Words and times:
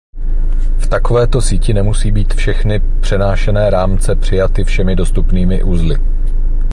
V 0.79 0.87
takovéto 0.89 1.41
síti 1.41 1.73
nemusí 1.73 2.11
být 2.11 2.33
všechny 2.33 2.79
přenášené 3.01 3.69
rámce 3.69 4.15
přijaty 4.15 4.63
všemi 4.63 4.95
dostupnými 4.95 5.63
uzly. 5.63 5.99